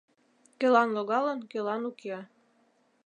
Кӧлан 0.59 0.89
логалын, 0.95 1.39
кӧлан 1.51 1.81
уке. 1.91 2.17